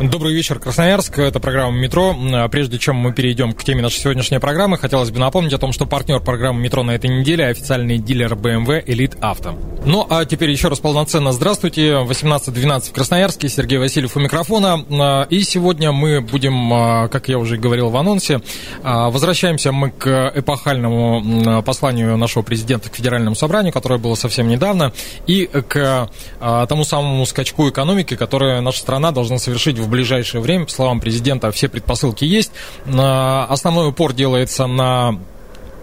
[0.00, 1.18] Добрый вечер, Красноярск.
[1.18, 2.16] Это программа «Метро».
[2.52, 5.86] Прежде чем мы перейдем к теме нашей сегодняшней программы, хотелось бы напомнить о том, что
[5.86, 9.58] партнер программы «Метро» на этой неделе– официальный дилер BMW «Элит Авто».
[9.88, 11.92] Ну, а теперь еще раз полноценно здравствуйте.
[11.92, 13.48] 18.12 в Красноярске.
[13.48, 15.26] Сергей Васильев у микрофона.
[15.30, 18.42] И сегодня мы будем, как я уже говорил в анонсе,
[18.82, 24.92] возвращаемся мы к эпохальному посланию нашего президента к Федеральному собранию, которое было совсем недавно,
[25.26, 30.70] и к тому самому скачку экономики, который наша страна должна совершить в ближайшее время, по
[30.70, 32.52] словам президента, все предпосылки есть.
[32.84, 35.18] Основной упор делается на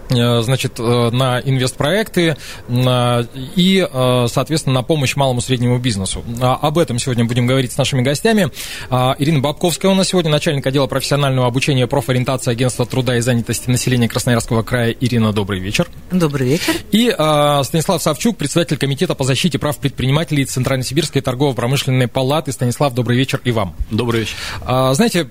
[0.08, 2.36] значит, э, на инвестпроекты
[2.68, 6.24] и, э, соответственно, на помощь малому и среднему бизнесу.
[6.40, 8.50] А, об этом сегодня будем говорить с нашими гостями.
[8.90, 13.68] А, Ирина Бабковская у нас сегодня, начальник отдела профессионального обучения профориентации агентства труда и занятости
[13.68, 14.94] населения Красноярского края.
[15.00, 15.88] Ирина, добрый вечер.
[16.10, 16.74] Добрый вечер.
[16.92, 17.10] И
[17.64, 22.52] Станислав Савчук, председатель комитета по защите прав предпринимателей Центрально-Сибирской торгово-промышленной палаты.
[22.52, 23.74] Станислав, добрый вечер и вам.
[23.90, 24.34] Добрый вечер.
[24.62, 25.26] А, знаете,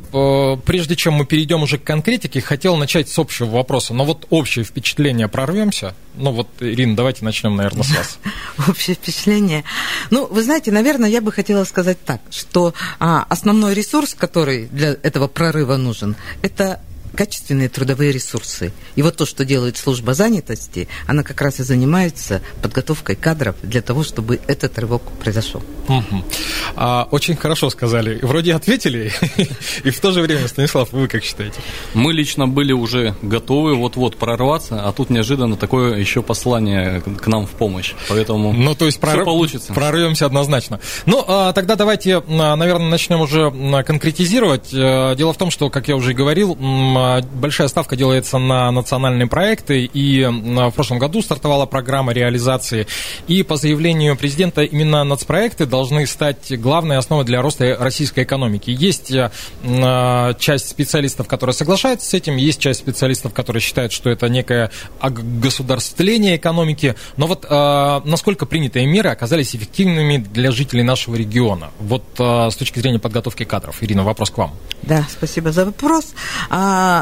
[0.66, 3.94] прежде чем мы перейдем уже к конкретике, хотел начать с общего вопроса.
[3.94, 5.95] Но вот общий впечатление прорвемся?
[6.16, 8.19] Ну вот, Ирина, давайте начнем, наверное, с вас.
[8.67, 9.63] Общее впечатление.
[10.09, 14.97] Ну, вы знаете, наверное, я бы хотела сказать так, что а, основной ресурс, который для
[15.03, 16.81] этого прорыва нужен, это
[17.16, 18.71] качественные трудовые ресурсы.
[18.95, 23.81] И вот то, что делает служба занятости, она как раз и занимается подготовкой кадров для
[23.81, 25.63] того, чтобы этот рывок произошел.
[25.88, 26.23] Угу.
[26.75, 28.19] А, очень хорошо сказали.
[28.21, 29.11] Вроде ответили,
[29.83, 31.59] и в то же время, Станислав, вы как считаете?
[31.93, 37.45] Мы лично были уже готовы вот-вот прорваться, а тут неожиданно такое еще послание к нам
[37.45, 37.93] в помощь.
[38.09, 39.25] Поэтому ну, то есть прорв...
[39.25, 39.73] получится.
[39.73, 40.80] Прорвемся однозначно.
[41.05, 43.52] Ну, а, тогда давайте, наверное, начнем уже
[43.83, 44.73] конкретизировать.
[44.73, 46.55] Э, дело в том, что, как я уже говорил,
[47.33, 52.88] большая ставка делается на национальные проекты, и в прошлом году стартовала программа реализации.
[53.27, 58.70] И по заявлению президента именно нацпроекты должны стать главной основой для роста российской экономики.
[58.70, 59.30] Есть э,
[60.39, 66.37] часть специалистов, которые соглашаются с этим, есть часть специалистов, которые считают, что это некое государствление
[66.37, 66.95] экономики.
[67.17, 71.72] Но вот э, насколько принятые меры оказались эффективными для жителей нашего региона?
[71.80, 73.82] Вот э, с точки зрения подготовки кадров.
[73.82, 74.52] Ирина, вопрос к вам.
[74.82, 76.14] Да, спасибо за вопрос.
[76.49, 76.95] А,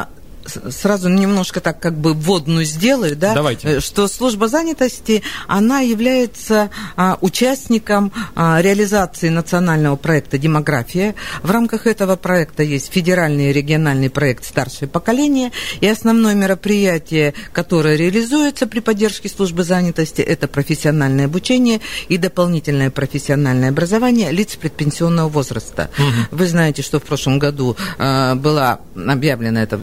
[0.46, 3.68] сразу немножко так как бы вводную сделаю, да, Давайте.
[3.68, 11.14] Э, что служба занятости, она является а, участником а, реализации национального проекта «Демография».
[11.42, 17.96] В рамках этого проекта есть федеральный и региональный проект «Старшее поколение», и основное мероприятие, которое
[17.96, 25.90] реализуется при поддержке службы занятости, это профессиональное обучение и дополнительное профессиональное образование лиц предпенсионного возраста.
[25.98, 26.38] Угу.
[26.38, 29.80] Вы знаете, что в прошлом году а, была объявлена эта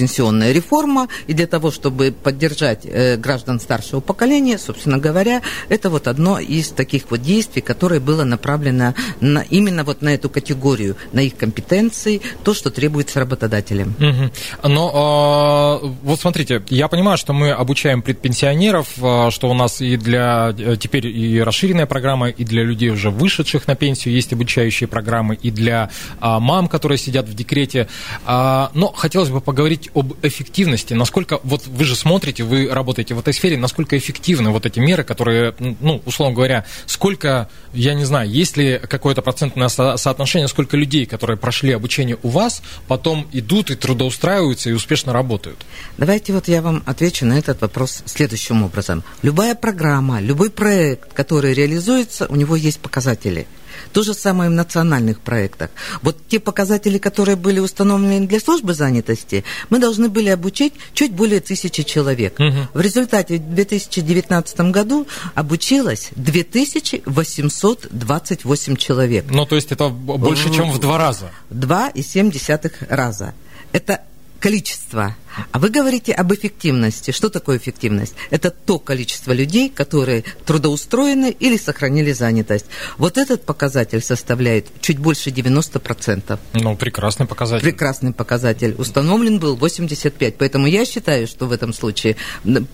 [0.00, 6.08] пенсионная реформа, и для того, чтобы поддержать э, граждан старшего поколения, собственно говоря, это вот
[6.08, 11.20] одно из таких вот действий, которое было направлено на, именно вот на эту категорию, на
[11.20, 13.94] их компетенции, то, что требуется работодателям.
[13.98, 14.68] Угу.
[14.70, 19.98] Но э, вот смотрите, я понимаю, что мы обучаем предпенсионеров, э, что у нас и
[19.98, 24.88] для э, теперь и расширенная программа, и для людей уже вышедших на пенсию есть обучающие
[24.88, 25.90] программы, и для
[26.22, 27.86] э, мам, которые сидят в декрете.
[28.26, 30.94] Э, но хотелось бы поговорить об эффективности.
[30.94, 35.04] Насколько, вот вы же смотрите, вы работаете в этой сфере, насколько эффективны вот эти меры,
[35.04, 40.76] которые, ну, условно говоря, сколько, я не знаю, есть ли какое-то процентное со- соотношение, сколько
[40.76, 45.64] людей, которые прошли обучение у вас, потом идут и трудоустраиваются и успешно работают?
[45.98, 49.04] Давайте вот я вам отвечу на этот вопрос следующим образом.
[49.22, 53.46] Любая программа, любой проект, который реализуется, у него есть показатели–
[53.92, 55.70] то же самое в национальных проектах.
[56.02, 61.40] Вот те показатели, которые были установлены для службы занятости, мы должны были обучить чуть более
[61.40, 62.38] тысячи человек.
[62.38, 62.68] Угу.
[62.74, 69.26] В результате в 2019 году обучилось 2828 человек.
[69.30, 71.30] Ну, то есть это больше, чем в два раза?
[71.50, 73.34] Два и семь десятых раза.
[73.72, 74.00] Это
[74.40, 75.16] количество.
[75.52, 77.10] А вы говорите об эффективности.
[77.10, 78.14] Что такое эффективность?
[78.30, 82.66] Это то количество людей, которые трудоустроены или сохранили занятость.
[82.98, 86.38] Вот этот показатель составляет чуть больше 90%.
[86.54, 87.64] Ну, прекрасный показатель.
[87.64, 88.74] Прекрасный показатель.
[88.78, 90.36] Установлен был 85.
[90.36, 92.16] Поэтому я считаю, что в этом случае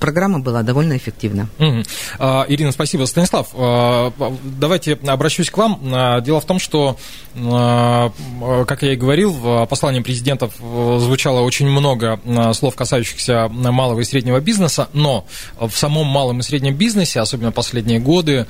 [0.01, 1.49] программа была довольно эффективна.
[1.59, 1.83] Угу.
[2.19, 3.05] А, Ирина, спасибо.
[3.05, 4.13] Станислав, а,
[4.43, 5.81] давайте обращусь к вам.
[5.93, 6.97] А, дело в том, что,
[7.37, 8.13] а,
[8.67, 12.21] как я и говорил, в послании президентов звучало очень много
[12.57, 15.27] слов, касающихся малого и среднего бизнеса, но
[15.59, 18.47] в самом малом и среднем бизнесе, особенно последние годы,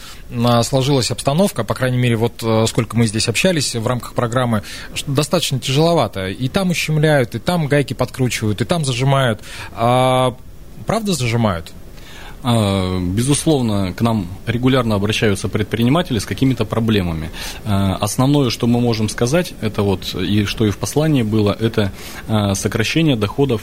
[0.62, 4.62] сложилась обстановка, по крайней мере, вот сколько мы здесь общались в рамках программы,
[5.06, 6.29] достаточно тяжеловато.
[6.29, 9.41] И там ущемляют, и там гайки подкручивают, и там зажимают.
[9.73, 10.37] А,
[10.87, 11.73] правда зажимают?
[12.43, 17.31] А, безусловно, к нам регулярно обращаются предприниматели с какими-то проблемами.
[17.64, 21.93] А, основное, что мы можем сказать, это вот, и что и в послании было, это
[22.29, 23.62] а, сокращение доходов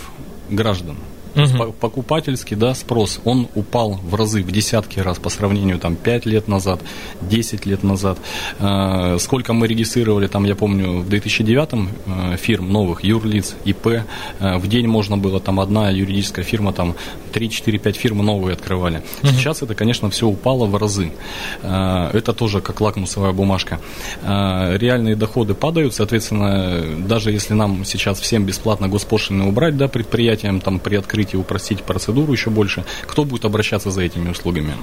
[0.49, 0.97] граждан.
[1.35, 1.73] Угу.
[1.79, 6.47] Покупательский да, спрос, он упал в разы, в десятки раз по сравнению там 5 лет
[6.47, 6.79] назад,
[7.21, 8.19] 10 лет назад.
[8.59, 11.69] Э, сколько мы регистрировали, там, я помню, в 2009
[12.05, 14.03] э, фирм новых, юрлиц, ИП, э,
[14.57, 16.95] в день можно было, там, одна юридическая фирма, там,
[17.33, 19.01] 3, 4, 5 фирм новые открывали.
[19.23, 19.31] Угу.
[19.31, 21.11] Сейчас это, конечно, все упало в разы.
[21.63, 23.79] Э, это тоже как лакмусовая бумажка.
[24.21, 30.59] Э, реальные доходы падают, соответственно, даже если нам сейчас всем бесплатно госпошлины убрать, да, предприятиям
[30.59, 34.75] там при открытии открыть и упростить процедуру еще больше, кто будет обращаться за этими услугами?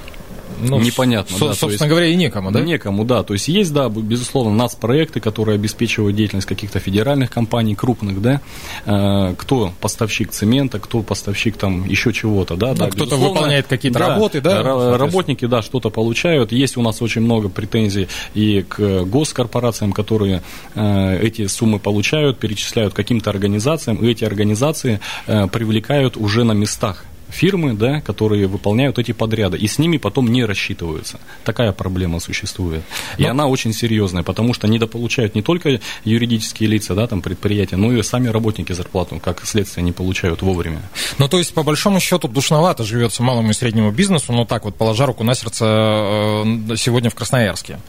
[0.61, 1.37] Ну, непонятно.
[1.37, 2.61] Со, да, собственно есть, говоря, и некому, да?
[2.61, 3.23] Некому, да.
[3.23, 8.41] То есть есть, да, безусловно, нас проекты, которые обеспечивают деятельность каких-то федеральных компаний, крупных, да.
[8.85, 12.69] Э, кто поставщик цемента, кто поставщик там еще чего-то, да.
[12.69, 14.97] Ну, да кто-то выполняет какие-то да, работы, да.
[14.97, 16.51] Работники, да, что-то получают.
[16.51, 20.41] Есть у нас очень много претензий и к госкорпорациям, которые
[20.75, 27.05] э, эти суммы получают, перечисляют каким-то организациям, и эти организации э, привлекают уже на местах
[27.31, 31.19] фирмы, да, которые выполняют эти подряды, и с ними потом не рассчитываются.
[31.43, 32.83] Такая проблема существует.
[33.17, 33.25] Но...
[33.25, 37.91] И она очень серьезная, потому что недополучают не только юридические лица, да, там предприятия, но
[37.91, 40.81] и сами работники зарплату, как следствие, не получают вовремя.
[41.17, 44.75] Ну, то есть, по большому счету, душновато живется малому и среднему бизнесу, но так вот,
[44.75, 47.79] положа руку на сердце, э, сегодня в Красноярске.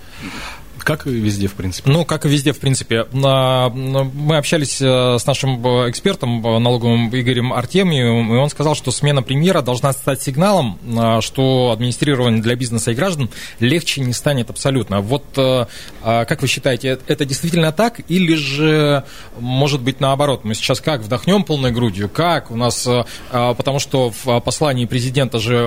[0.85, 1.91] Как и везде, в принципе.
[1.91, 3.07] Ну, как и везде, в принципе.
[3.13, 8.91] Мы общались э, с нашим э, экспертом э, налоговым Игорем Артемьевым, и он сказал, что
[8.91, 10.79] смена премьера должна стать сигналом,
[11.21, 13.31] что администрирование для бизнеса и граждан
[13.61, 15.01] легче не станет абсолютно.
[15.01, 19.05] Вот как вы считаете, это действительно так, или же,
[19.39, 22.89] может быть, наоборот, мы сейчас как вдохнем полной грудью, как у нас,
[23.31, 25.67] потому что в послании президента же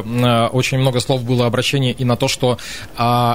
[0.51, 2.57] очень много слов было обращение и на то, что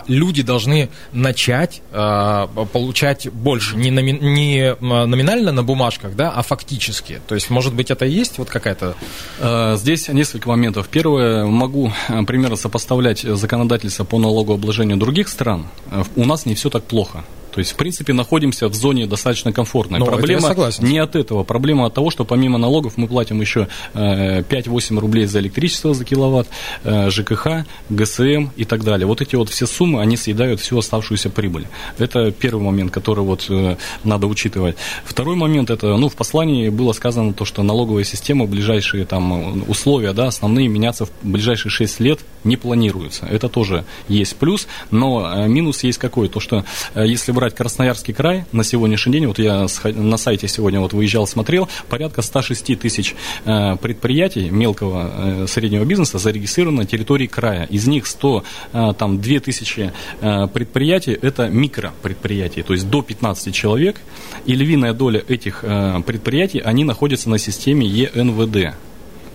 [0.08, 6.42] люди должны начать начинать э, получать больше, не, номи, не номинально на бумажках, да, а
[6.42, 7.20] фактически.
[7.26, 8.94] То есть, может быть, это и есть вот какая-то...
[9.38, 10.88] Э, здесь несколько моментов.
[10.88, 15.66] Первое, могу э, примерно сопоставлять законодательство по налогообложению других стран.
[15.90, 17.24] Э, у нас не все так плохо.
[17.52, 19.98] То есть, в принципе, находимся в зоне достаточно комфортной.
[19.98, 21.42] Но Проблема не от этого.
[21.42, 26.04] Проблема от того, что помимо налогов мы платим еще 5-8 э, рублей за электричество за
[26.04, 26.48] киловатт,
[26.84, 29.06] э, ЖКХ, ГСМ и так далее.
[29.06, 31.66] Вот эти вот все суммы, они съедают всю оставшуюся прибыль.
[31.98, 34.76] Это первый момент, который вот э, надо учитывать.
[35.04, 40.12] Второй момент, это, ну, в послании было сказано то, что налоговая система, ближайшие там условия,
[40.12, 43.26] да, основные меняться в ближайшие 6 лет не планируются.
[43.26, 46.28] Это тоже есть плюс, но минус есть какой?
[46.28, 46.64] То, что
[46.94, 51.70] если брать Красноярский край, на сегодняшний день, вот я на сайте сегодня вот выезжал, смотрел,
[51.88, 53.14] порядка 106 тысяч
[53.46, 57.64] э, предприятий мелкого э, среднего бизнеса зарегистрировано на территории края.
[57.64, 58.44] Из них 100,
[58.74, 59.90] э, там, 2 тысячи
[60.20, 64.02] предприятий– это микропредприятия, то есть до 15 человек,
[64.44, 65.64] и львиная доля этих
[66.06, 68.76] предприятий, они находятся на системе ЕНВД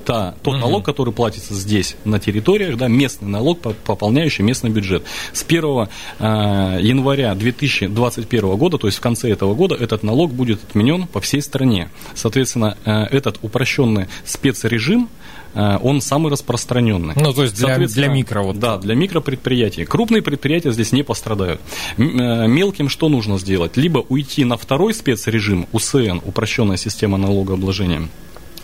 [0.06, 0.62] та, тот угу.
[0.62, 5.04] налог, который платится здесь, на территориях, да, местный налог, пополняющий местный бюджет.
[5.34, 5.88] С 1
[6.20, 11.20] э, января 2021 года, то есть в конце этого года, этот налог будет отменен по
[11.20, 11.90] всей стране.
[12.14, 15.10] Соответственно, э, этот упрощенный спецрежим,
[15.56, 17.16] э, он самый распространенный.
[17.16, 18.42] Ну, то есть для, для микро.
[18.42, 18.60] Вот.
[18.60, 19.86] Да, для микропредприятий.
[19.86, 21.60] Крупные предприятия здесь не пострадают.
[21.98, 23.76] Мелким что нужно сделать?
[23.76, 28.08] Либо уйти на второй спецрежим, УСН, упрощенная система налогообложения,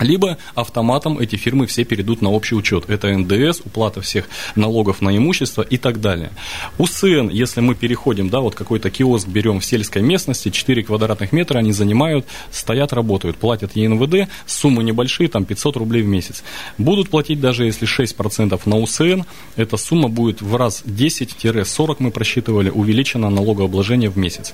[0.01, 2.89] либо автоматом эти фирмы все перейдут на общий учет.
[2.89, 6.31] Это НДС, уплата всех налогов на имущество и так далее.
[6.77, 11.59] УСН, если мы переходим, да, вот какой-то киоск берем в сельской местности, 4 квадратных метра
[11.59, 16.43] они занимают, стоят, работают, платят ЕНВД, суммы небольшие, там 500 рублей в месяц.
[16.77, 19.21] Будут платить даже если 6% на УСН,
[19.55, 24.53] эта сумма будет в раз 10-40, мы просчитывали, увеличено налогообложение в месяц.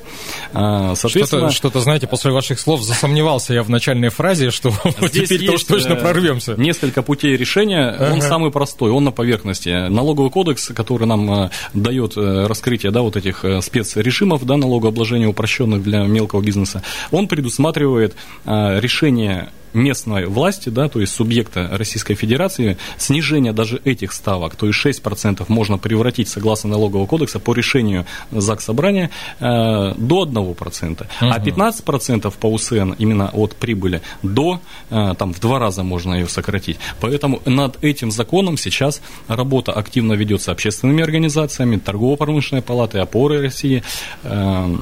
[0.53, 1.49] А, соответственно...
[1.51, 4.71] Что-то, что знаете, после ваших слов засомневался я в начальной фразе, что
[5.11, 6.55] теперь теперь-то уж точно э, прорвемся.
[6.55, 7.89] Несколько путей решения.
[7.89, 8.13] Ага.
[8.13, 9.89] Он самый простой, он на поверхности.
[9.89, 16.03] Налоговый кодекс, который нам э, дает раскрытие да, вот этих спецрежимов да, налогообложения упрощенных для
[16.03, 18.15] мелкого бизнеса, он предусматривает
[18.45, 24.85] решение местной власти, да, то есть субъекта Российской Федерации, снижение даже этих ставок, то есть
[24.85, 31.07] 6% можно превратить, согласно налогового кодекса, по решению ЗАГС Собрания э, до 1%, угу.
[31.21, 36.27] а 15% по УСН именно от прибыли до, э, там, в два раза можно ее
[36.27, 36.77] сократить.
[36.99, 43.83] Поэтому над этим законом сейчас работа активно ведется общественными организациями, торгово-промышленной палатой, опорой России,
[44.23, 44.77] э,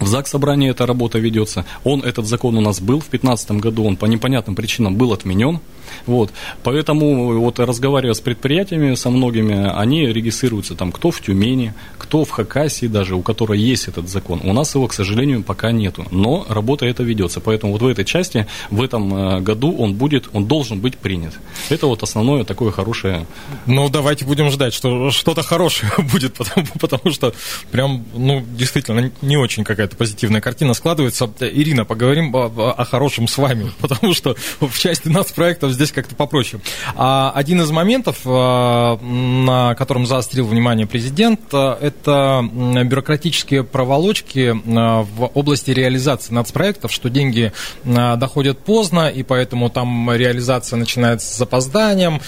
[0.00, 1.64] в ЗАГС собрании эта работа ведется.
[1.84, 5.60] Он, этот закон у нас был в 2015 году, он по непонятным причинам был отменен.
[6.08, 6.30] Вот.
[6.62, 12.30] Поэтому, вот разговаривая с предприятиями, со многими, они регистрируются там кто в Тюмени, кто в
[12.30, 14.40] Хакасии даже, у которой есть этот закон.
[14.42, 16.06] У нас его, к сожалению, пока нету.
[16.10, 17.40] Но работа эта ведется.
[17.40, 21.34] Поэтому вот в этой части, в этом э, году он будет, он должен быть принят.
[21.68, 23.26] Это вот основное такое хорошее.
[23.66, 27.34] Ну, давайте будем ждать, что что-то хорошее будет, потому, потому что
[27.70, 31.30] прям, ну, действительно, не очень какая-то позитивная картина складывается.
[31.40, 36.14] Ирина, поговорим о, о хорошем с вами, потому что в части нас проектов здесь как-то
[36.14, 36.62] попроще.
[36.96, 42.48] А один из моментов, а, на котором заострил внимание президент, а, это
[42.84, 47.52] бюрократические проволочки а, в области реализации нацпроектов, что деньги
[47.84, 52.20] доходят поздно, и поэтому там реализация начинается с запозданием,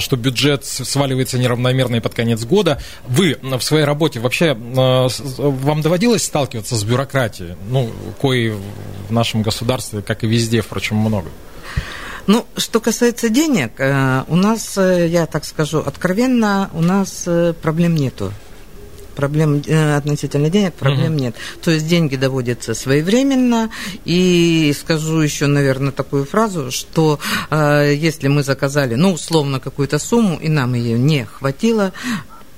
[0.00, 2.80] что бюджет сваливается неравномерно и под конец года.
[3.06, 7.90] Вы в своей работе вообще, вам доводилось сталкиваться с бюрократией, ну,
[8.20, 8.56] кое
[9.08, 11.30] в нашем государстве, как и везде, впрочем, много?
[12.26, 17.52] Ну, что касается денег, э, у нас, э, я так скажу откровенно, у нас э,
[17.60, 18.32] проблем нету
[19.14, 19.62] проблем
[19.96, 21.22] относительно денег проблем угу.
[21.22, 21.36] нет.
[21.62, 23.70] То есть деньги доводятся своевременно.
[24.04, 27.18] И скажу еще, наверное, такую фразу, что
[27.50, 31.92] э, если мы заказали, ну, условно, какую-то сумму, и нам ее не хватило,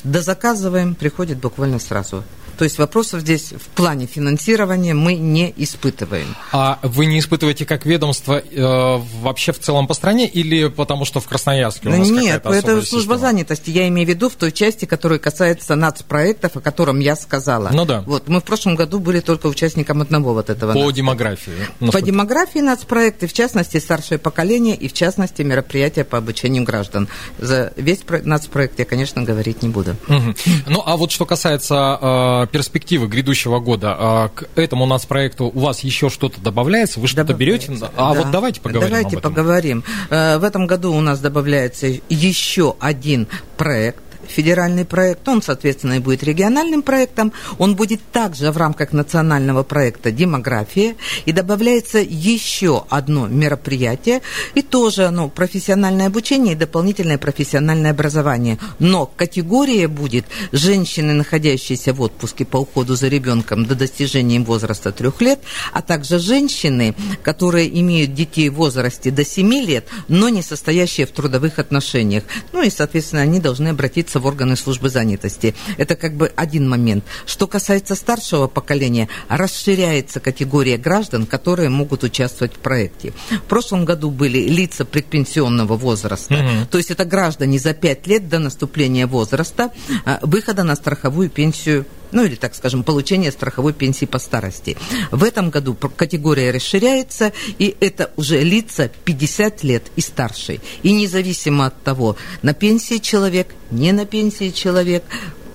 [0.02, 2.25] дозаказываем, приходит буквально сразу.
[2.57, 6.35] То есть вопросов здесь в плане финансирования мы не испытываем.
[6.53, 11.21] А вы не испытываете как ведомство э, вообще в целом по стране или потому что
[11.21, 13.19] в Красноярске у нас Нет, это служба система?
[13.19, 13.71] занятости.
[13.71, 17.71] Я имею в виду в той части, которая касается нацпроектов, о котором я сказала.
[17.73, 18.03] Ну да.
[18.07, 20.73] Вот, мы в прошлом году были только участником одного вот этого.
[20.73, 21.53] По демографии.
[21.93, 27.09] По демографии нацпроекты, в частности, старшее поколение и, в частности, мероприятия по обучению граждан.
[27.39, 29.97] За весь нацпроект я, конечно, говорить не буду.
[30.09, 30.35] Угу.
[30.69, 33.97] Ну, а вот что касается э, перспективы грядущего года.
[33.99, 37.00] А к этому у нас проекту у вас еще что-то добавляется?
[37.00, 37.73] Вы что-то берете?
[37.97, 38.21] А да.
[38.21, 39.35] вот давайте поговорим Давайте об этом.
[39.35, 39.85] поговорим.
[40.11, 45.99] Э, в этом году у нас добавляется еще один проект федеральный проект, он, соответственно, и
[45.99, 53.26] будет региональным проектом, он будет также в рамках национального проекта «Демография», и добавляется еще одно
[53.26, 54.23] мероприятие,
[54.54, 58.59] и тоже оно профессиональное обучение и дополнительное профессиональное образование.
[58.78, 64.92] Но категория будет женщины, находящиеся в отпуске по уходу за ребенком до достижения им возраста
[64.92, 65.40] трех лет,
[65.73, 71.11] а также женщины, которые имеют детей в возрасте до 7 лет, но не состоящие в
[71.11, 72.25] трудовых отношениях.
[72.52, 75.54] Ну и, соответственно, они должны обратиться обращаться в органы службы занятости.
[75.78, 77.04] Это как бы один момент.
[77.26, 83.12] Что касается старшего поколения, расширяется категория граждан, которые могут участвовать в проекте.
[83.30, 86.66] В прошлом году были лица предпенсионного возраста, угу.
[86.70, 89.70] то есть это граждане за 5 лет до наступления возраста
[90.04, 91.85] а, выхода на страховую пенсию
[92.16, 94.75] ну или, так скажем, получение страховой пенсии по старости.
[95.11, 100.61] В этом году категория расширяется, и это уже лица 50 лет и старше.
[100.82, 105.04] И независимо от того, на пенсии человек, не на пенсии человек,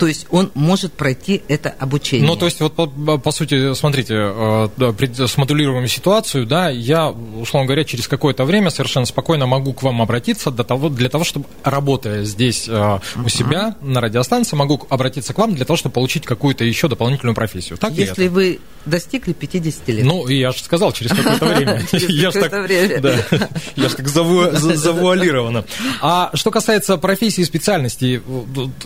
[0.02, 2.26] то есть он может пройти это обучение.
[2.28, 7.84] Ну, то есть, вот по, по сути, смотрите, э, смодулируем ситуацию, да, я, условно говоря,
[7.84, 12.24] через какое-то время совершенно спокойно могу к вам обратиться для того, для того чтобы, работая
[12.24, 13.00] здесь uh-huh.
[13.24, 17.36] у себя на радиостанции, могу обратиться к вам для того, чтобы получить какую-то еще дополнительную
[17.36, 17.78] профессию.
[17.78, 20.06] Так Если вы достигли 50 лет.
[20.06, 21.84] Ну, я же сказал, через какое-то время.
[21.92, 22.70] Я же так,
[23.76, 25.66] я же так завуалировано.
[26.02, 28.22] А что касается профессии и специальностей,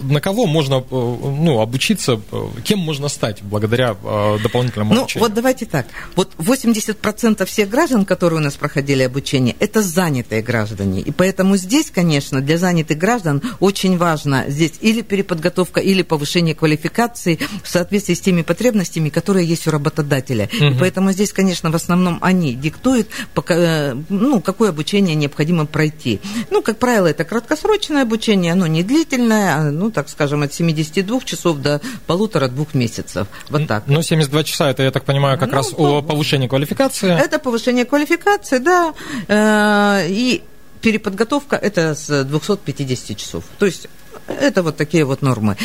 [0.01, 2.19] на кого можно ну, обучиться,
[2.63, 5.23] кем можно стать благодаря э, дополнительному ну, обучению?
[5.23, 5.87] Ну, вот давайте так.
[6.15, 11.01] Вот 80% всех граждан, которые у нас проходили обучение, это занятые граждане.
[11.01, 17.39] И поэтому здесь, конечно, для занятых граждан очень важно здесь или переподготовка, или повышение квалификации
[17.63, 20.49] в соответствии с теми потребностями, которые есть у работодателя.
[20.53, 20.65] Угу.
[20.65, 26.19] И поэтому здесь, конечно, в основном они диктуют, пока, э, ну, какое обучение необходимо пройти.
[26.49, 30.94] Ну, как правило, это краткосрочное обучение, оно не длительное, а, ну, так скажем, от 70
[30.95, 33.27] 72 часов до полутора-двух месяцев.
[33.49, 33.83] Вот так.
[33.87, 37.11] Ну, 72 часа, это, я так понимаю, как ну, раз о повышении квалификации.
[37.11, 38.93] Это повышение квалификации, да.
[39.27, 40.43] Э, и
[40.81, 43.43] переподготовка это с 250 часов.
[43.57, 43.87] То есть
[44.27, 45.57] это вот такие вот нормы.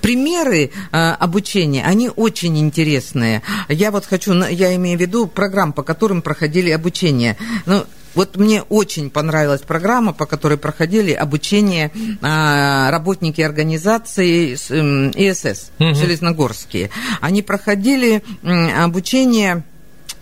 [0.00, 3.42] Примеры э, обучения, они очень интересные.
[3.68, 7.36] Я вот хочу, я имею в виду программ, по которым проходили обучение.
[7.66, 11.90] Ну, вот мне очень понравилась программа, по которой проходили обучение
[12.22, 15.94] а, работники организации ИСС, угу.
[15.94, 16.90] железногорские.
[17.20, 19.64] Они проходили обучение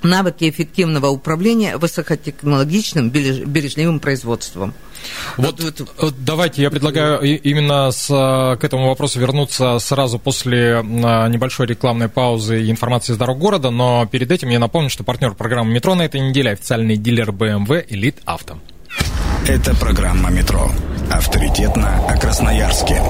[0.04, 4.74] навыки эффективного управления высокотехнологичным бережливым производством.
[5.36, 5.60] Вот,
[5.98, 12.08] вот давайте я предлагаю именно с, к этому вопросу вернуться сразу после а, небольшой рекламной
[12.08, 15.94] паузы и информации из дорог города, но перед этим я напомню, что партнер программы «Метро»
[15.94, 18.58] на этой неделе– официальный дилер BMW «Элит Авто».
[19.46, 20.70] Это программа «Метро».
[21.10, 23.02] Авторитетно о Красноярске.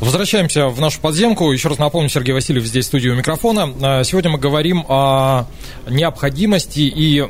[0.00, 1.50] Возвращаемся в нашу подземку.
[1.52, 3.72] Еще раз напомню, Сергей Васильев здесь в студии у микрофона.
[3.80, 5.46] А, сегодня мы говорим о
[5.88, 7.20] необходимости и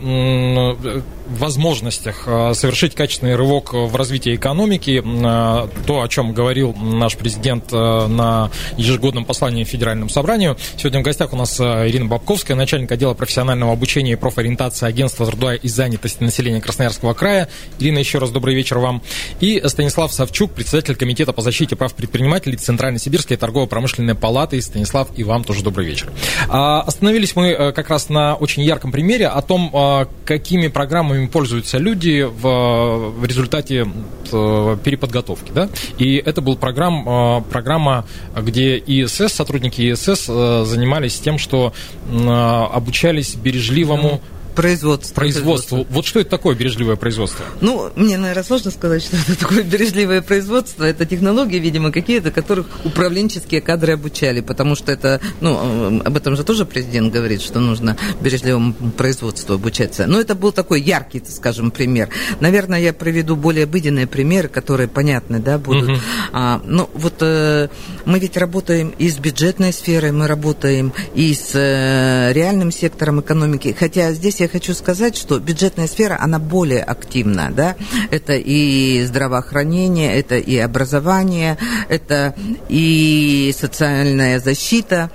[1.28, 5.02] возможностях а, совершить качественный рывок в развитии экономики.
[5.04, 10.56] А, то, о чем говорил наш президент на ежегодном послании Федеральному собранию.
[10.76, 15.54] Сегодня в гостях у нас Ирина Бабковская, начальник отдела профессионального обучения и профориентации Агентства труда
[15.54, 17.48] и занятости населения Красноярского края.
[17.78, 19.02] Ирина, еще раз добрый вечер вам.
[19.40, 24.60] И Станислав Савчук, председатель Комитета по защите прав предпринимателей Центрально-Сибирской торгово-промышленной палаты.
[24.60, 26.12] Станислав, и вам тоже добрый вечер.
[26.48, 31.78] А, остановились мы э, как раз на очень ярком примере о том, какими программами пользуются
[31.78, 33.86] люди в, в результате
[34.30, 35.52] переподготовки.
[35.54, 35.68] Да?
[35.98, 38.04] И это была программ, а, программа,
[38.36, 41.72] где ИСС, сотрудники ИСС э, занимались тем, что
[42.08, 44.20] обучались бережливому
[44.56, 45.14] Производство.
[45.14, 45.86] Производство.
[45.90, 47.44] Вот что это такое бережливое производство?
[47.60, 50.82] Ну, мне, наверное, сложно сказать, что это такое бережливое производство.
[50.82, 56.44] Это технологии, видимо, какие-то, которых управленческие кадры обучали, потому что это, ну, об этом же
[56.44, 60.06] тоже президент говорит, что нужно бережливому производству обучаться.
[60.06, 62.08] Но это был такой яркий, скажем, пример.
[62.40, 65.90] Наверное, я приведу более обыденные примеры, которые понятны, да, будут.
[65.90, 65.98] Угу.
[66.32, 67.68] А, ну, вот э,
[68.06, 73.76] мы ведь работаем и с бюджетной сферой, мы работаем и с э, реальным сектором экономики,
[73.78, 77.74] хотя здесь я я хочу сказать, что бюджетная сфера, она более активна, да,
[78.10, 82.34] это и здравоохранение, это и образование, это
[82.68, 85.10] и социальная защита,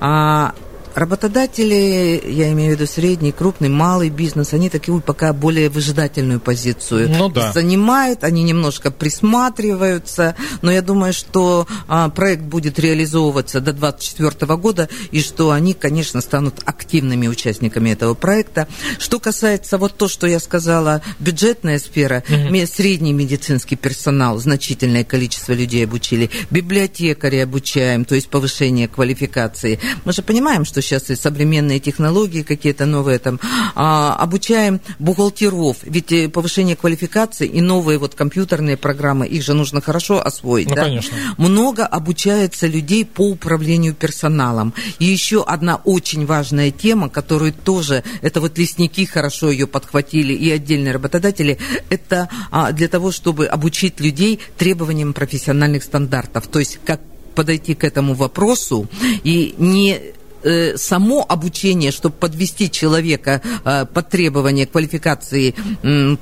[0.00, 0.54] а
[0.96, 7.10] Работодатели, я имею в виду средний, крупный, малый бизнес, они такую пока более выжидательную позицию
[7.10, 7.52] ну, да.
[7.52, 14.88] занимают, они немножко присматриваются, но я думаю, что а, проект будет реализовываться до 2024 года,
[15.10, 18.66] и что они, конечно, станут активными участниками этого проекта.
[18.98, 22.66] Что касается вот то, что я сказала, бюджетная сфера, угу.
[22.66, 29.78] средний медицинский персонал, значительное количество людей обучили, библиотекари обучаем, то есть повышение квалификации.
[30.06, 33.40] Мы же понимаем, что сейчас и современные технологии какие-то новые там,
[33.74, 39.80] а, обучаем бухгалтеров, ведь э, повышение квалификации и новые вот компьютерные программы, их же нужно
[39.80, 40.82] хорошо освоить, ну, да?
[40.82, 41.16] конечно.
[41.36, 44.72] Много обучается людей по управлению персоналом.
[44.98, 50.50] И еще одна очень важная тема, которую тоже, это вот лесники хорошо ее подхватили и
[50.50, 51.58] отдельные работодатели,
[51.90, 57.00] это а, для того, чтобы обучить людей требованиям профессиональных стандартов, то есть как
[57.36, 58.88] подойти к этому вопросу
[59.22, 60.00] и не
[60.46, 65.54] э, само обучение, чтобы подвести человека э, под требования квалификации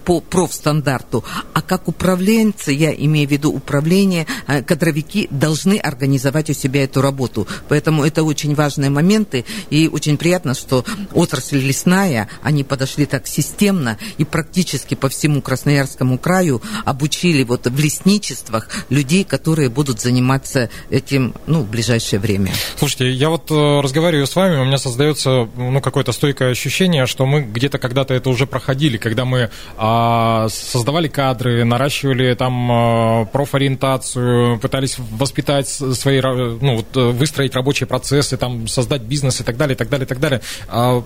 [0.05, 6.55] по профстандарту, а как управленцы, я имею в виду управление, э, кадровики должны организовать у
[6.55, 7.47] себя эту работу.
[7.69, 13.99] Поэтому это очень важные моменты, и очень приятно, что отрасль лесная, они подошли так системно
[14.19, 21.35] и практически по всему Красноярскому краю обучили вот в лесничествах людей, которые будут заниматься этим
[21.47, 22.53] ну, в ближайшее время.
[22.79, 27.07] Слушайте, я вот э, разговариваю разговариваю с вами, у меня создается ну, какое-то стойкое ощущение,
[27.07, 33.24] что мы где-то когда-то это уже проходили, когда мы а, создавали кадры, наращивали там а,
[33.27, 39.74] профориентацию, пытались воспитать свои, ну, вот, выстроить рабочие процессы, там, создать бизнес и так далее,
[39.74, 40.40] и так далее, и так далее.
[40.68, 41.03] А,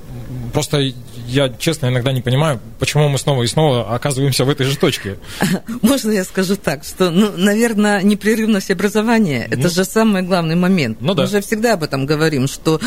[0.53, 0.93] просто
[1.27, 5.17] я, честно, иногда не понимаю, почему мы снова и снова оказываемся в этой же точке.
[5.83, 10.99] Можно я скажу так, что, ну, наверное, непрерывность образования– это ну, же самый главный момент.
[11.01, 11.23] Ну, да.
[11.23, 12.81] Мы же всегда об этом говорим, что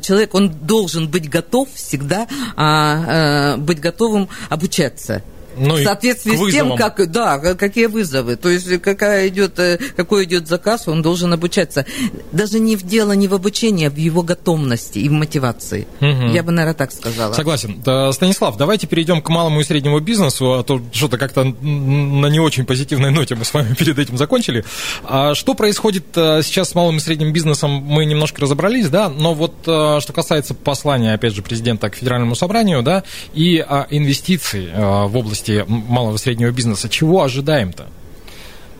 [0.00, 5.22] человек, он должен быть готов всегда а, а, быть готовым обучаться.
[5.56, 8.36] Ну, в соответствии с тем, как, да, какие вызовы.
[8.36, 11.86] То есть какая идет, э, какой идет заказ, он должен обучаться.
[12.32, 15.86] Даже не в дело не в обучении, а в его готовности и в мотивации.
[16.00, 16.32] Угу.
[16.32, 17.32] Я бы, наверное, так сказала.
[17.32, 17.82] Согласен.
[18.12, 22.64] Станислав, давайте перейдем к малому и среднему бизнесу, а то что-то как-то на не очень
[22.64, 24.64] позитивной ноте мы с вами перед этим закончили.
[25.04, 29.34] А что происходит э, сейчас с малым и средним бизнесом, мы немножко разобрались, да, но
[29.34, 34.68] вот э, что касается послания, опять же, президента к федеральному собранию, да, и а, инвестиций
[34.74, 36.88] в области области малого и среднего бизнеса.
[36.88, 37.86] Чего ожидаем-то?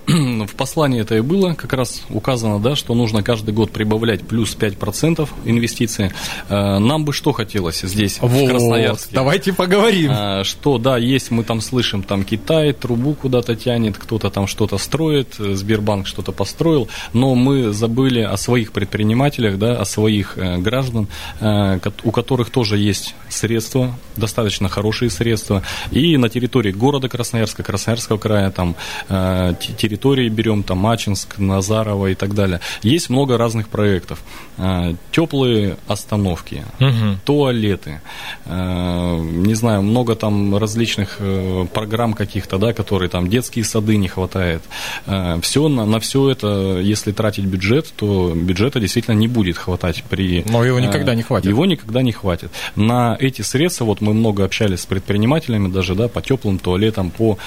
[0.07, 4.57] В послании это и было как раз указано, да, что нужно каждый год прибавлять плюс
[4.57, 6.13] 5% инвестиций.
[6.49, 9.11] Э, нам бы что хотелось здесь, вот, в Красноярске?
[9.13, 10.13] Давайте поговорим.
[10.13, 14.79] Э, что, да, есть, мы там слышим, там Китай трубу куда-то тянет, кто-то там что-то
[14.79, 21.09] строит, Сбербанк что-то построил, но мы забыли о своих предпринимателях, да, о своих э, граждан,
[21.41, 28.51] у которых тоже есть средства, достаточно хорошие средства, и на территории города Красноярска, Красноярского края,
[28.51, 28.77] там
[29.09, 32.61] территории территории берем, там Мачинск, Назарова и так далее.
[32.83, 34.23] Есть много разных проектов.
[34.59, 37.19] А, Теплые остановки, угу.
[37.25, 38.01] туалеты,
[38.45, 44.09] а, не знаю, много там различных э, программ каких-то, да, которые там детские сады не
[44.09, 44.63] хватает.
[45.07, 50.05] А, все на, на все это, если тратить бюджет, то бюджета действительно не будет хватать
[50.05, 50.45] при...
[50.47, 51.49] Но его никогда не хватит.
[51.49, 52.51] Его никогда не хватит.
[52.77, 57.39] На эти средства, вот мы много общались с предпринимателями даже, да, по теплым туалетам, по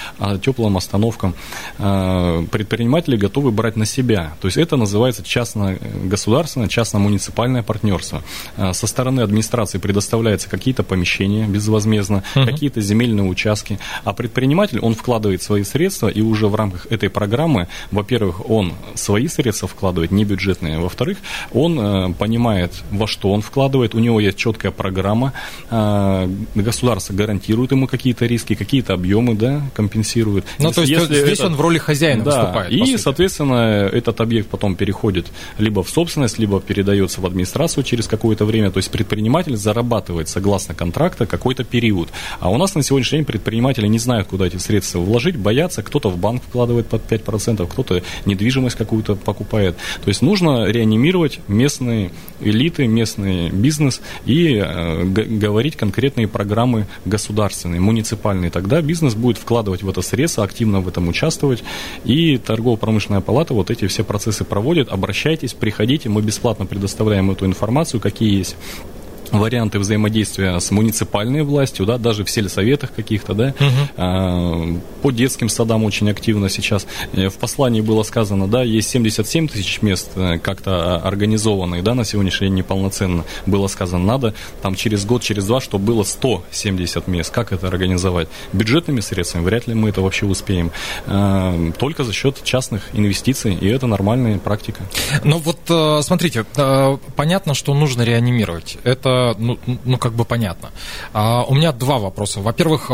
[0.42, 1.34] теплым остановкам
[2.46, 4.34] предприниматели готовы брать на себя.
[4.40, 8.22] То есть это называется частно-государственное, частно-муниципальное партнерство.
[8.56, 12.46] А, со стороны администрации предоставляются какие-то помещения безвозмездно, угу.
[12.46, 17.68] какие-то земельные участки, а предприниматель, он вкладывает свои средства, и уже в рамках этой программы,
[17.90, 21.18] во-первых, он свои средства вкладывает, не бюджетные, во-вторых,
[21.52, 25.32] он э, понимает, во что он вкладывает, у него есть четкая программа,
[25.70, 30.44] э, государство гарантирует ему какие-то риски, какие-то объемы, да, компенсирует.
[30.58, 31.48] Ну, то есть Если здесь это...
[31.48, 32.72] он в роли хозяина да, выступает.
[32.72, 35.26] И, соответственно, этот объект потом переходит
[35.58, 38.70] либо в собственность, либо передается в администрацию через какое-то время.
[38.70, 42.08] То есть предприниматель зарабатывает согласно контракта какой-то период.
[42.40, 46.08] А у нас на сегодняшний день предприниматели не знают, куда эти средства вложить, боятся, кто-то
[46.08, 49.76] в банк вкладывает под 5%, кто-то недвижимость какую-то покупает.
[50.02, 58.50] То есть нужно реанимировать местные элиты, местный бизнес и э, говорить конкретные программы государственные, муниципальные.
[58.50, 61.62] Тогда бизнес будет вкладывать в это средства, активно в этом участвовать
[62.04, 64.88] и торгово-промышленная палата вот эти все процессы проводит.
[64.88, 68.56] Обращайтесь, приходите, мы бесплатно предоставляем эту информацию, какие есть
[69.32, 74.80] варианты взаимодействия с муниципальной властью, да, даже в сельсоветах каких-то, да, угу.
[75.02, 76.86] по детским садам очень активно сейчас.
[77.12, 82.04] Э, в послании было сказано, да, есть 77 тысяч мест э, как-то организованных, да, на
[82.04, 83.24] сегодняшний день неполноценно.
[83.46, 87.30] Было сказано, надо там через год, через два, чтобы было 170 мест.
[87.30, 88.28] Как это организовать?
[88.52, 90.72] Бюджетными средствами вряд ли мы это вообще успеем.
[91.78, 94.82] Только за счет частных инвестиций, и это нормальная практика.
[95.24, 96.44] Ну вот, смотрите,
[97.16, 98.78] понятно, что нужно реанимировать.
[98.84, 100.70] Это ну, ну как бы понятно.
[101.12, 102.40] А, у меня два вопроса.
[102.40, 102.90] Во-первых,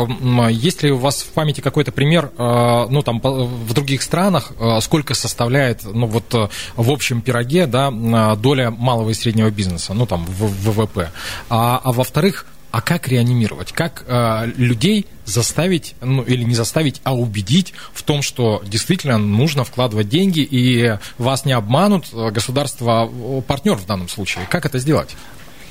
[0.49, 4.79] есть ли у вас в памяти какой-то пример, а, ну, там, в других странах, а,
[4.81, 6.33] сколько составляет, ну, вот
[6.75, 7.91] в общем пироге, да,
[8.35, 11.11] доля малого и среднего бизнеса, ну, там, в ВВП.
[11.49, 13.71] А, а во-вторых, а как реанимировать?
[13.71, 19.63] Как э, людей заставить, ну или не заставить, а убедить в том, что действительно нужно
[19.63, 23.09] вкладывать деньги и вас не обманут государство
[23.47, 24.45] партнер в данном случае?
[24.49, 25.15] Как это сделать?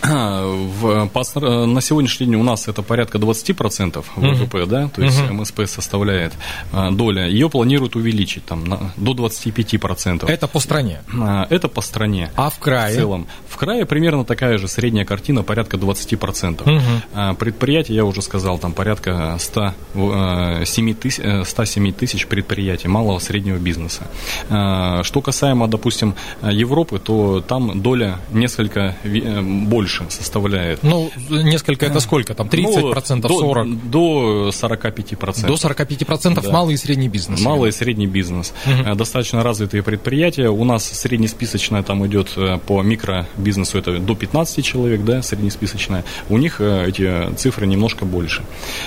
[0.03, 4.67] В, по, на сегодняшний день у нас это порядка 20% ВВП, uh-huh.
[4.67, 5.33] да, то есть uh-huh.
[5.33, 6.33] МСП составляет
[6.73, 7.27] а, доля.
[7.27, 10.29] Ее планируют увеличить там, на, до 25%.
[10.29, 11.01] Это по стране?
[11.19, 12.31] А, это по стране.
[12.37, 12.93] А в крае?
[12.93, 13.27] В целом.
[13.49, 16.63] В крае примерно такая же средняя картина, порядка 20%.
[16.63, 16.81] Uh-huh.
[17.15, 24.07] А, предприятия, я уже сказал, там порядка 107 тысяч, 107 тысяч предприятий малого среднего бизнеса.
[24.51, 30.83] А, что касаемо, допустим, Европы, то там доля несколько э, больше больше составляет.
[30.83, 32.35] Ну, несколько это сколько?
[32.35, 33.91] Там 30%, ну, 40%?
[33.91, 35.47] До 45%.
[35.47, 36.51] До 45% да.
[36.51, 37.41] малый и средний бизнес.
[37.41, 38.53] Малый и средний бизнес.
[38.67, 38.97] Угу.
[38.97, 40.49] Достаточно развитые предприятия.
[40.49, 46.05] У нас среднесписочная там идет э, по микробизнесу, это до 15 человек, да, среднесписочная.
[46.29, 48.43] У них э, эти цифры немножко больше.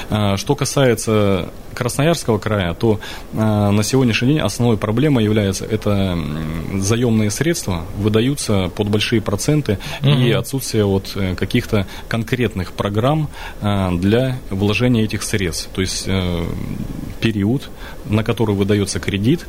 [0.09, 2.99] Что касается Красноярского края, то
[3.33, 6.17] на сегодняшний день основной проблемой является это
[6.75, 10.09] заемные средства, выдаются под большие проценты угу.
[10.09, 13.29] и отсутствие от э, каких-то конкретных программ
[13.61, 15.69] э, для вложения этих средств.
[15.73, 16.45] То есть э,
[17.21, 17.69] период,
[18.05, 19.45] на который выдается кредит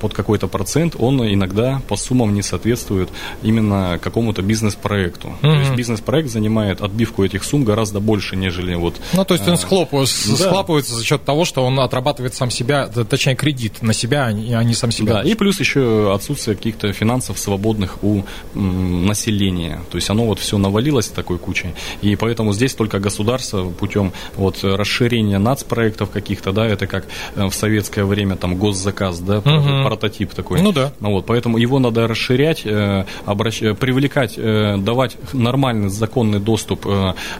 [0.00, 3.10] под какой-то процент, он иногда по суммам не соответствует
[3.42, 5.28] именно какому-то бизнес-проекту.
[5.28, 5.40] Mm-hmm.
[5.40, 8.94] То есть бизнес-проект занимает отбивку этих сумм гораздо больше, нежели вот...
[9.12, 10.36] Ну, то есть он схлопывается, да.
[10.36, 14.54] схлапывается за счет того, что он отрабатывает сам себя, точнее, кредит на себя, а не
[14.54, 15.14] а сам себя.
[15.14, 19.80] Да, и плюс еще отсутствие каких-то финансов свободных у населения.
[19.90, 21.74] То есть оно вот все навалилось такой кучей.
[22.00, 27.04] И поэтому здесь только государство путем вот расширения нацпроектов каких-то, да, это как
[27.36, 29.84] э, в советское время там госзаказ, да, угу.
[29.84, 30.62] прототип такой.
[30.62, 30.92] Ну да.
[31.00, 33.60] Ну, вот, поэтому его надо расширять, э, обращ...
[33.78, 36.86] привлекать, э, давать нормальный законный доступ,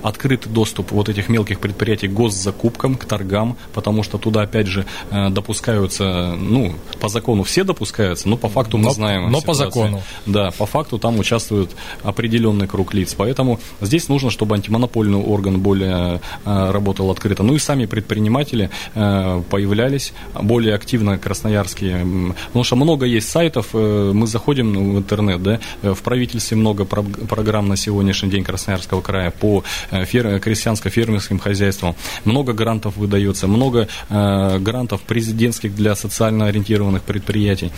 [0.02, 4.84] открытый доступ вот этих мелких предприятий к госзакупкам, к торгам, потому что туда, опять же,
[5.10, 9.30] допускаются, ну, по закону все допускаются, но по факту мы но, знаем.
[9.30, 9.46] Но ситуации.
[9.46, 10.02] по закону.
[10.26, 11.70] Да, по факту там участвует
[12.02, 13.14] определенный круг лиц.
[13.22, 17.42] Поэтому здесь нужно, чтобы антимонопольный орган более работал открыто.
[17.42, 22.04] Ну и сами предприниматели появлялись более активно красноярские,
[22.46, 27.68] потому что много есть сайтов, э, мы заходим в интернет, да, в правительстве много программ
[27.68, 30.38] на сегодняшний день Красноярского края по э, фер...
[30.40, 37.70] крестьянско-фермерским хозяйствам, много грантов выдается, много э, грантов президентских для социально ориентированных предприятий.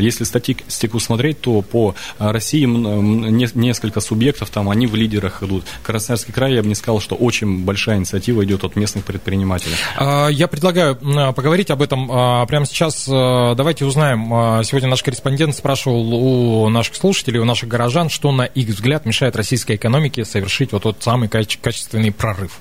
[0.00, 5.64] Если статистику смотреть, то по России несколько субъектов, там они в лидерах идут.
[5.82, 9.74] Красноярский край, я бы не сказал, что очень большая инициатива идет от местных предпринимателей.
[9.96, 13.06] А, я предлагаю поговорить об этом а, прямо сейчас.
[13.06, 14.32] Давайте узнаем.
[14.32, 19.06] А, сегодня наш корреспондент спрашивал у наших слушателей, у наших горожан, что на их взгляд
[19.06, 22.58] мешает российской экономике совершить вот тот самый качественный прорыв.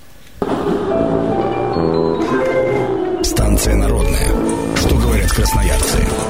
[3.24, 4.28] Станция народная.
[4.76, 6.25] Что говорят красноярцы?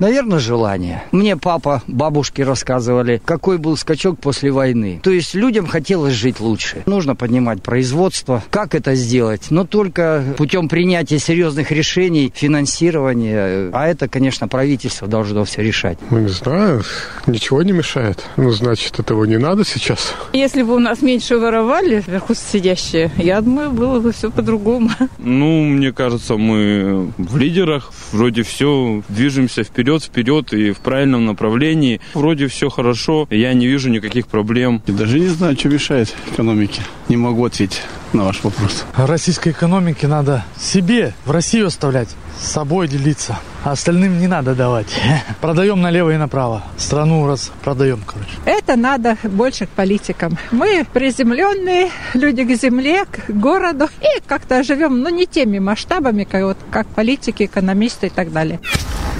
[0.00, 1.04] Наверное, желание.
[1.12, 4.98] Мне папа, бабушки рассказывали, какой был скачок после войны.
[5.02, 6.82] То есть людям хотелось жить лучше.
[6.86, 8.42] Нужно поднимать производство.
[8.50, 9.48] Как это сделать?
[9.50, 13.68] Но только путем принятия серьезных решений, финансирования.
[13.74, 15.98] А это, конечно, правительство должно все решать.
[16.08, 16.82] Ну, не знаю.
[17.26, 18.24] Ничего не мешает.
[18.38, 20.14] Ну, значит, этого не надо сейчас.
[20.32, 24.88] Если бы у нас меньше воровали, вверху сидящие, я думаю, было бы все по-другому.
[25.18, 27.92] Ну, мне кажется, мы в лидерах.
[28.12, 32.00] Вроде все, движемся вперед вперед, вперед и в правильном направлении.
[32.14, 34.82] Вроде все хорошо, я не вижу никаких проблем.
[34.86, 36.82] Я даже не знаю, что мешает экономике.
[37.08, 38.84] Не могу ответить на ваш вопрос.
[38.94, 42.08] Российской экономике надо себе, в Россию оставлять,
[42.40, 43.38] с собой делиться.
[43.64, 44.88] А остальным не надо давать.
[45.40, 46.62] Продаем налево и направо.
[46.76, 48.30] Страну раз продаем, короче.
[48.46, 50.38] Это надо больше к политикам.
[50.50, 53.88] Мы приземленные люди к земле, к городу.
[54.00, 58.60] И как-то живем, ну, не теми масштабами, как, вот, как политики, экономисты и так далее.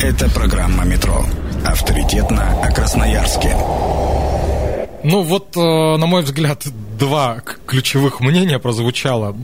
[0.02, 1.24] Это программа «Метро».
[1.66, 3.54] Авторитетно о Красноярске.
[5.02, 6.64] Ну вот, э, на мой взгляд,
[6.98, 9.36] два ключевых мнения прозвучало.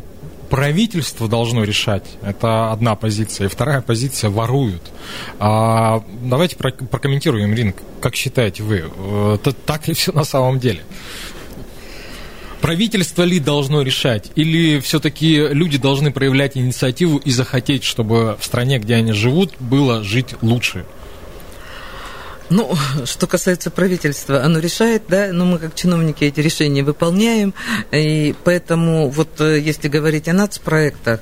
[0.51, 2.05] Правительство должно решать.
[2.23, 3.47] Это одна позиция.
[3.47, 4.83] И вторая позиция– воруют.
[5.39, 7.77] А, давайте прокомментируем, Ринг.
[8.01, 8.85] Как считаете вы,
[9.35, 10.83] это так ли все на самом деле?
[12.61, 14.31] Правительство ли должно решать?
[14.35, 20.03] Или все-таки люди должны проявлять инициативу и захотеть, чтобы в стране, где они живут, было
[20.03, 20.85] жить лучше?
[22.51, 27.55] Ну, что касается правительства, оно решает, да, но мы как чиновники эти решения выполняем,
[27.93, 31.21] и поэтому вот э, если говорить о нацпроектах,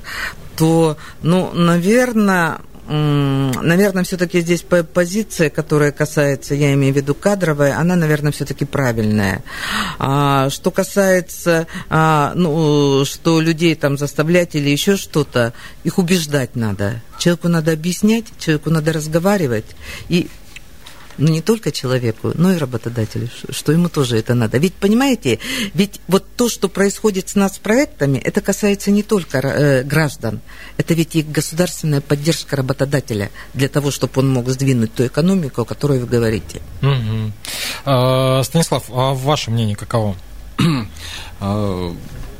[0.55, 7.95] то, ну, наверное, наверное, все-таки здесь позиция, которая касается, я имею в виду кадровая, она,
[7.95, 9.43] наверное, все-таки правильная.
[9.97, 17.01] А, что касается, а, ну, что людей там заставлять или еще что-то, их убеждать надо.
[17.17, 19.65] Человеку надо объяснять, человеку надо разговаривать.
[20.09, 20.29] И
[21.17, 24.57] ну не только человеку, но и работодателю, что ему тоже это надо.
[24.57, 25.39] Ведь, понимаете,
[25.73, 30.41] ведь вот то, что происходит с нас проектами, это касается не только э, граждан,
[30.77, 35.65] это ведь и государственная поддержка работодателя для того, чтобы он мог сдвинуть ту экономику, о
[35.65, 36.61] которой вы говорите.
[36.81, 37.31] Угу.
[37.85, 40.15] А, Станислав, а ваше мнение каково?
[41.41, 41.93] А,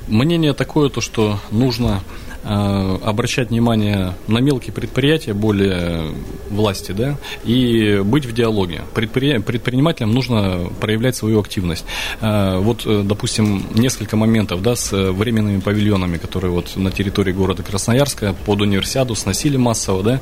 [0.08, 2.02] мнение такое, то, что нужно
[2.46, 6.14] обращать внимание на мелкие предприятия более
[6.50, 8.82] власти, да, и быть в диалоге.
[8.94, 9.40] Предпри...
[9.40, 11.86] Предпринимателям нужно проявлять свою активность.
[12.22, 17.64] Э, вот, э, допустим, несколько моментов, да, с временными павильонами, которые вот на территории города
[17.64, 20.22] Красноярска под универсиаду сносили массово, да.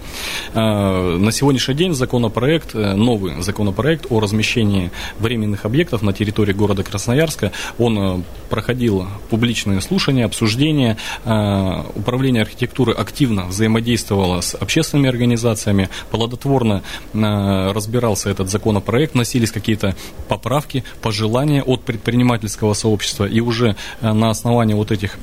[0.54, 8.24] На сегодняшний день законопроект, новый законопроект о размещении временных объектов на территории города Красноярска, он
[8.50, 18.50] проходил публичные слушания, обсуждения, управление архитектуры активно взаимодействовало с общественными организациями, плодотворно э, разбирался этот
[18.50, 19.96] законопроект, носились какие-то
[20.28, 25.18] поправки, пожелания от предпринимательского сообщества, и уже э, на основании вот этих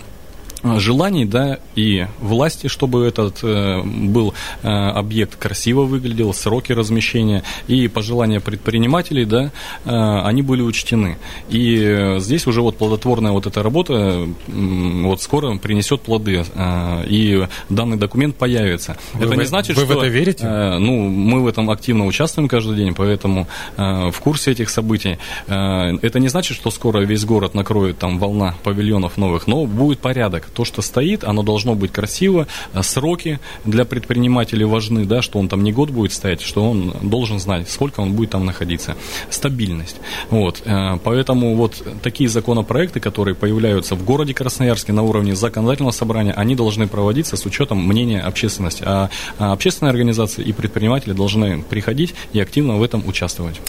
[0.62, 7.88] желаний, да, и власти, чтобы этот э, был э, объект красиво выглядел, сроки размещения и
[7.88, 9.52] пожелания предпринимателей, да,
[9.84, 11.18] э, они были учтены.
[11.48, 17.04] И э, здесь уже вот плодотворная вот эта работа э, вот скоро принесет плоды, э,
[17.08, 18.96] и данный документ появится.
[19.14, 19.94] Вы это не значит, вы что...
[19.94, 20.44] в это верите?
[20.44, 23.46] э, ну, мы в этом активно участвуем каждый день, поэтому
[23.76, 25.18] э, в курсе этих событий.
[25.46, 30.00] Э, это не значит, что скоро весь город накроет там волна павильонов новых, но будет
[30.00, 30.49] порядок.
[30.54, 32.46] То, что стоит, оно должно быть красиво.
[32.72, 36.94] Э, Сроки для предпринимателей важны, да, что он там не год будет стоять, что он
[37.02, 38.96] должен знать, сколько он будет там находиться.
[39.28, 39.96] Стабильность.
[40.30, 40.62] Вот.
[40.64, 46.54] Э, Поэтому вот такие законопроекты, которые появляются в городе Красноярске на уровне законодательного собрания, они
[46.54, 48.82] должны проводиться с учетом мнения общественности.
[48.86, 53.60] А а общественные организации и предприниматели должны приходить и активно в этом участвовать.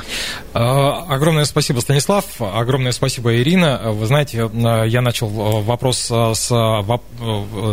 [0.53, 2.25] А, Огромное спасибо, Станислав.
[2.39, 3.91] Огромное спасибо, Ирина.
[3.93, 6.51] Вы знаете, э, я начал вопрос с,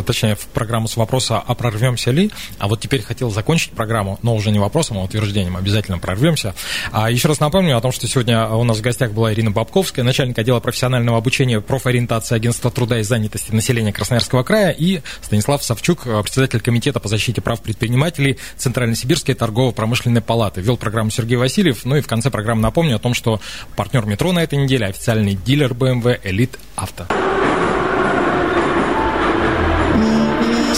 [0.05, 2.31] точнее, в программу с вопроса, а прорвемся ли?
[2.57, 5.57] А вот теперь хотел закончить программу, но уже не вопросом, а утверждением.
[5.57, 6.53] Обязательно прорвемся.
[6.91, 10.03] А еще раз напомню о том, что сегодня у нас в гостях была Ирина Бабковская,
[10.03, 16.05] начальник отдела профессионального обучения профориентации Агентства труда и занятости населения Красноярского края, и Станислав Савчук,
[16.05, 20.61] э, председатель комитета по защите прав предпринимателей Центрально-Сибирской торгово-промышленной палаты.
[20.61, 21.85] Вел программу Сергей Васильев.
[21.85, 23.39] Ну и в конце программы напомню о том, что
[23.75, 27.07] партнер метро на этой неделе официальный дилер BMW Elite Авто.